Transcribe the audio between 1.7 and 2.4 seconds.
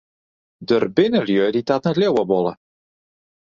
net leauwe